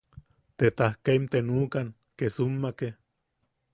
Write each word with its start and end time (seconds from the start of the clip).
Te 0.57 0.67
tajkaim 0.77 1.23
te 1.31 1.37
nuʼukan 1.47 1.87
Kesummake. 2.17 2.89